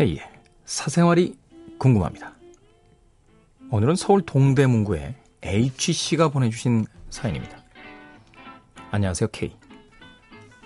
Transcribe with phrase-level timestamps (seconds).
[0.00, 0.18] K의
[0.64, 1.36] 사생활이
[1.76, 2.32] 궁금합니다.
[3.70, 7.58] 오늘은 서울 동대문구에 H씨가 보내주신 사연입니다.
[8.92, 9.54] 안녕하세요, K.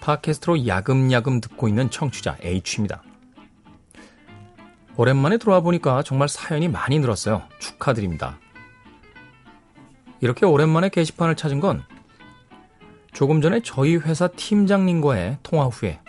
[0.00, 3.02] 팟캐스트로 야금야금 듣고 있는 청취자 H입니다.
[4.96, 7.42] 오랜만에 들어와 보니까 정말 사연이 많이 늘었어요.
[7.58, 8.38] 축하드립니다.
[10.20, 11.82] 이렇게 오랜만에 게시판을 찾은 건
[13.12, 16.03] 조금 전에 저희 회사 팀장님과의 통화 후에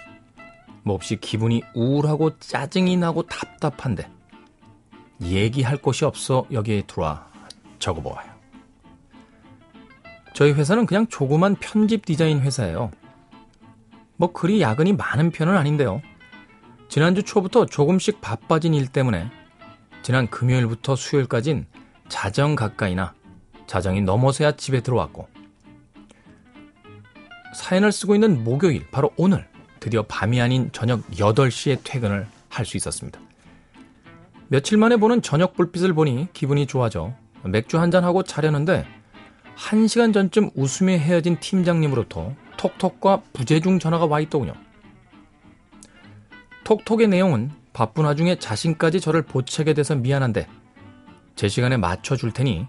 [0.86, 4.08] 몹시 기분이 우울하고 짜증이 나고 답답한데
[5.20, 7.28] 얘기할 곳이 없어 여기에 들어와
[7.80, 8.32] 적어보아요.
[10.34, 12.92] 저희 회사는 그냥 조그만 편집 디자인 회사예요.
[14.16, 16.02] 뭐 그리 야근이 많은 편은 아닌데요.
[16.88, 19.32] 지난주 초부터 조금씩 바빠진 일 때문에
[20.04, 21.66] 지난 금요일부터 수요일까진
[22.10, 23.16] 자정 가까이나
[23.66, 25.28] 자정이 넘어서야 집에 들어왔고
[27.56, 29.48] 사연을 쓰고 있는 목요일 바로 오늘
[29.86, 33.20] 드디어 밤이 아닌 저녁 8시에 퇴근을 할 수 있었습니다.
[34.48, 38.88] 며칠 만에 보는 저녁 불빛을 보니 기분이 좋아져 맥주 한잔 하고 자려는데
[39.56, 44.54] 1시간 전쯤 웃으며 헤어진 팀장님으로부터 톡톡과 부재중 전화가 와 있더군요.
[46.64, 50.48] 톡톡의 내용은 바쁜 와중에 자신까지 저를 보채게 돼서 미안한데
[51.36, 52.66] 제 시간에 맞춰 줄 테니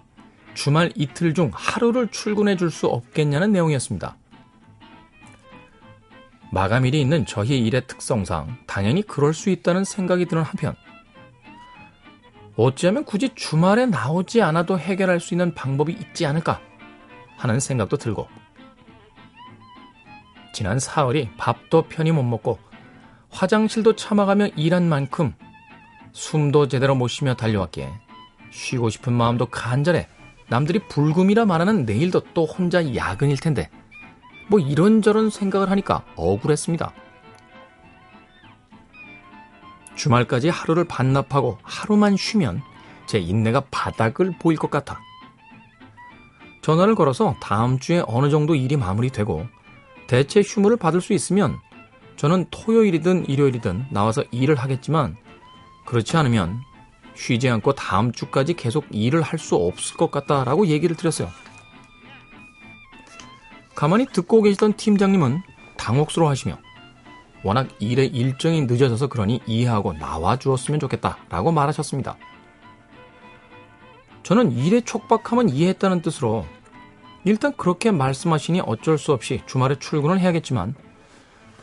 [0.53, 4.17] 주말 이틀 중 하루를 출근해 줄 수 없겠냐는 내용이었습니다.
[6.51, 10.75] 마감일이 있는 저희 일의 특성상 당연히 그럴 수 있다는 생각이 드는 한편
[12.55, 16.59] 어찌하면 굳이 주말에 나오지 않아도 해결할 수 있는 방법이 있지 않을까
[17.37, 18.27] 하는 생각도 들고
[20.53, 22.57] 지난 사흘이 밥도 편히 못 먹고
[23.29, 25.33] 화장실도 참아가며 일한 만큼
[26.13, 27.91] 숨도 제대로 못 쉬며 달려왔기에
[28.49, 30.07] 쉬고 싶은 마음도 간절해
[30.49, 33.69] 남들이 불금이라 말하는 내일도 또 혼자 야근일 텐데
[34.47, 36.91] 뭐 이런저런 생각을 하니까 억울했습니다.
[39.95, 42.61] 주말까지 하루를 반납하고 하루만 쉬면
[43.07, 44.99] 제 인내가 바닥을 보일 것 같아.
[46.61, 49.47] 전화를 걸어서 다음 주에 어느 정도 일이 마무리되고
[50.07, 51.57] 대체 휴무를 받을 수 있으면
[52.17, 55.15] 저는 토요일이든 일요일이든 나와서 일을 하겠지만
[55.85, 56.59] 그렇지 않으면
[57.15, 61.29] 쉬지 않고 다음 주까지 계속 일을 할 수 없을 것 같다라고 얘기를 드렸어요.
[63.77, 65.43] 가만히 듣고 계시던 팀장님은
[65.77, 66.57] 당혹스러워 하시며
[67.43, 72.17] 워낙 일의 일정이 늦어져서 그러니 이해하고 나와 주었으면 좋겠다 라고 말하셨습니다.
[74.23, 76.47] 저는 일의 촉박함은 이해했다는 뜻으로
[77.23, 80.73] 일단 그렇게 말씀하시니 어쩔 수 없이 주말에 출근을 해야겠지만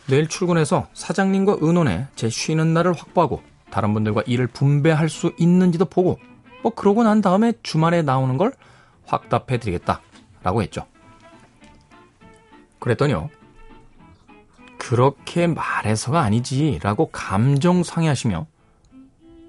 [0.06, 3.42] 내일 출근해서 사장님과 의논해 제 쉬는 날을 확보하고
[3.72, 6.20] 다른 분들과 일을 분배할 수 있는지도 보고
[6.62, 8.52] 뭐 그러고 난 다음에 주말에 나오는 걸
[9.04, 10.00] 확답해 드리겠다
[10.44, 10.86] 라고 했죠.
[12.84, 13.30] 그랬더니요.
[14.76, 18.46] 그렇게 말해서가 아니지라고 감정 상해하시며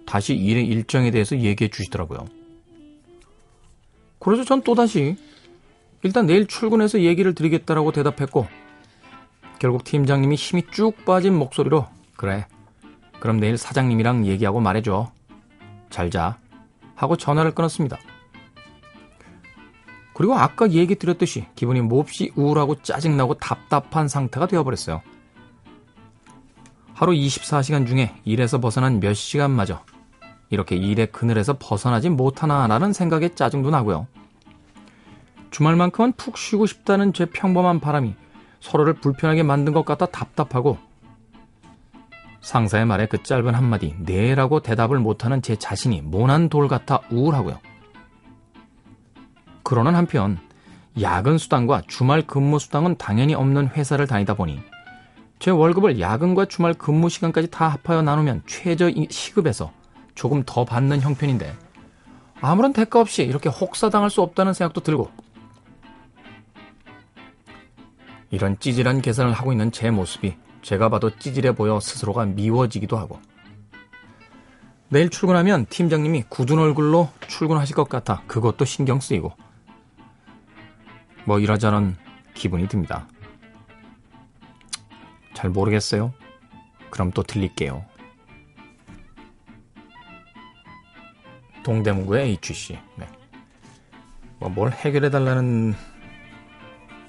[0.06, 2.28] 다시 일의 일정에 대해서 얘기해 주시더라고요.
[4.20, 5.18] 그래서 전 또다시
[6.04, 8.48] 일단 내일 출근해서 얘기를 드리겠다라고 대답했고
[9.60, 12.48] 결국 팀장님이 힘이 쭉 빠진 목소리로 그래
[13.20, 15.12] 그럼 내일 사장님이랑 얘기하고 말해줘
[15.90, 16.38] 잘자
[16.96, 17.98] 하고 전화를 끊었습니다.
[20.16, 25.02] 그리고 아까 얘기 드렸듯이 기분이 몹시 우울하고 짜증나고 답답한 상태가 되어버렸어요.
[26.94, 29.84] 하루 24시간 중에 일에서 벗어난 몇 시간마저
[30.50, 34.08] 이렇게 일의 그늘에서 벗어나지 못하나라는 생각에 짜증도 나고요.
[35.52, 38.16] 주말만큼은 푹 쉬고 싶다는 제 평범한 바람이
[38.62, 40.78] 서로를 불편하게 만든 것 같아 답답하고
[42.40, 47.60] 상사의 말에 그 짧은 한마디 네라고 대답을 못하는 제 자신이 모난 돌 같아 우울하고요.
[49.66, 50.38] 그러는 한편
[51.02, 54.60] 야근 수당과 주말 근무 수당은 당연히 없는 회사를 다니다 보니
[55.40, 59.74] 제 월급을 야근과 주말 근무 시간까지 다 합하여 나누면 최저 시급에서
[60.14, 61.54] 조금 더 받는 형편인데
[62.42, 65.10] 아무런 대가 없이 이렇게 혹사당할 수 없다는 생각도 들고
[68.30, 73.20] 이런 찌질한 계산을 하고 있는 제 모습이 제가 봐도 찌질해 보여 스스로가 미워지기도 하고
[74.90, 79.34] 내일 출근하면 팀장님이 굳은 얼굴로 출근하실 것 같아 그것도 신경 쓰이고
[81.26, 81.98] 뭐 이러저런
[82.34, 83.08] 기분이 듭니다.
[85.34, 86.14] 잘 모르겠어요.
[86.90, 87.86] 그럼 또 들릴게요.
[91.64, 92.80] 동대문구의 HC.
[92.98, 93.08] 네.
[94.40, 95.74] 뭐 뭘 해결해달라는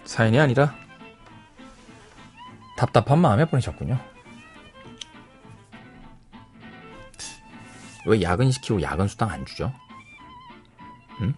[0.04, 0.74] 사연이 아니라
[2.76, 3.98] 답답한 마음에 보내셨군요.
[8.06, 9.72] 왜 야근시키고 야근 수당 안 주죠?
[11.20, 11.34] 응?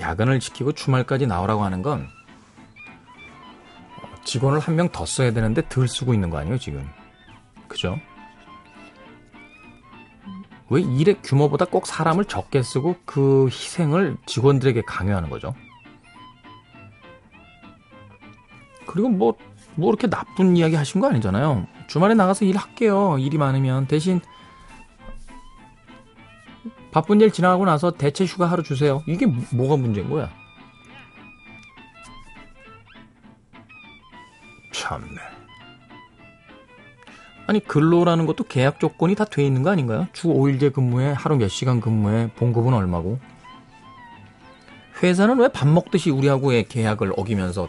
[0.00, 2.08] 야근을 지키고 주말까지 나오라고 하는 건
[4.24, 6.88] 직원을 한 명 더 써야 되는데 덜 쓰고 있는 거 아니에요, 지금?
[7.68, 7.98] 그죠?
[10.68, 15.54] 왜 일의 규모보다 꼭 사람을 적게 쓰고 그 희생을 직원들에게 강요하는 거죠?
[18.86, 19.34] 그리고 뭐,
[19.74, 21.66] 뭐 이렇게 나쁜 이야기 하신 거 아니잖아요.
[21.88, 23.18] 주말에 나가서 일할게요.
[23.18, 23.86] 일이 많으면.
[23.86, 24.20] 대신
[26.92, 29.02] 바쁜 일 지나가고 나서 대체 휴가 하루 주세요.
[29.06, 30.30] 이게 뭐가 문제인 거야?
[34.72, 35.16] 참네.
[37.46, 40.06] 아니 근로라는 것도 계약 조건이 다 돼 있는 거 아닌가요?
[40.12, 43.18] 주 5일제 근무에 하루 몇 시간 근무에 봉급은 얼마고?
[45.02, 47.68] 회사는 왜 밥 먹듯이 우리하고의 계약을 어기면서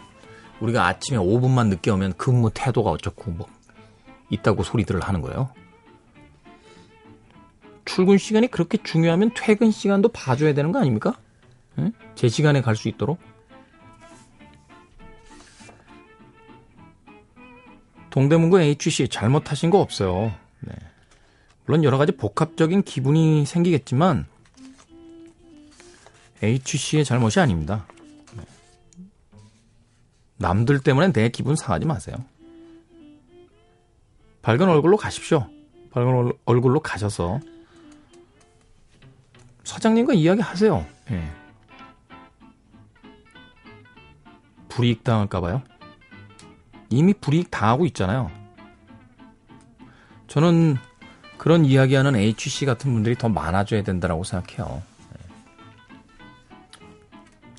[0.59, 3.47] 우리가 아침에 5분만 늦게 오면 근무 태도가 어쩌고 뭐
[4.29, 5.49] 있다고 소리들을 하는 거예요?
[7.85, 11.17] 출근 시간이 그렇게 중요하면 퇴근 시간도 봐줘야 되는 거 아닙니까?
[11.79, 11.91] 응?
[12.15, 13.19] 제 시간에 갈 수 있도록?
[18.09, 20.33] 동대문구 HC 잘못하신 거 없어요.
[20.59, 20.73] 네.
[21.65, 24.25] 물론 여러 가지 복합적인 기분이 생기겠지만
[26.43, 27.85] HC의 잘못이 아닙니다.
[28.35, 28.43] 네.
[30.37, 32.17] 남들 때문에 내 기분 상하지 마세요.
[34.41, 35.47] 밝은 얼굴로 가십시오.
[35.91, 37.39] 밝은 얼굴로 가셔서
[39.81, 40.85] 사장님과 이야기하세요.
[41.09, 41.31] 네.
[44.69, 45.63] 불이익 당할까봐요.
[46.89, 48.29] 이미 불이익 당하고 있잖아요.
[50.27, 50.77] 저는
[51.39, 54.83] 그런 이야기하는 HC 같은 분들이 더 많아져야 된다고 생각해요.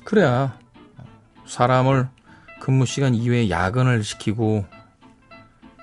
[0.05, 0.57] 그래야
[1.45, 2.07] 사람을
[2.61, 4.65] 근무 시간 이외에 야근을 시키고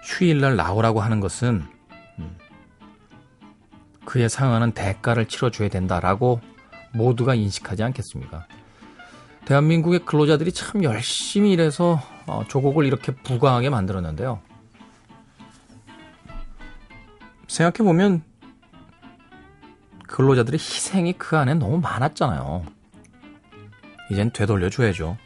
[0.05, 1.80] 휴일날 나오라고 하는 것은 음,
[4.11, 6.41] 그에 상응하는 대가를 치러줘야 된다라고
[6.93, 8.45] 모두가 인식하지 않겠습니까?
[9.45, 14.41] 대한민국의 근로자들이 참 열심히 일해서 어, 조국을 이렇게 부강하게 만들었는데요.
[17.47, 18.25] 생각해보면
[20.09, 22.65] 근로자들의 희생이 그 안에 너무 많았잖아요.
[24.11, 25.17] 이젠 되돌려줘야죠.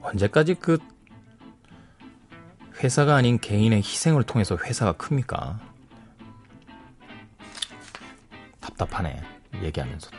[0.00, 0.78] 언제까지 그
[2.82, 5.58] 회사가 아닌 개인의 희생을 통해서 회사가 큽니까?
[8.60, 9.20] 답답하네.
[9.62, 10.10] 얘기하면서.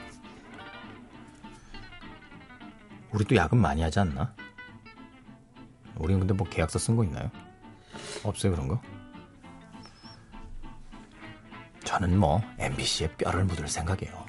[3.11, 4.33] 우리도 야근 많이 하지 않나?
[5.95, 7.31] 우리는 근데 뭐 계약서 쓴 거 있나요?
[8.23, 8.81] 없어요, 그런 거?
[11.85, 14.28] 저는 뭐 MBC에 뼈를 묻을 생각이에요.